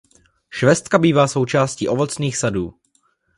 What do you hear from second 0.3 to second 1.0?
Švestka